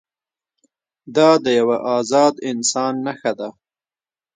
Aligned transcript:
دا 1.15 1.29
د 1.43 1.45
یوه 1.59 1.77
ازاد 1.97 2.33
انسان 2.51 2.93
نښه 3.05 3.31
ده. 3.39 3.49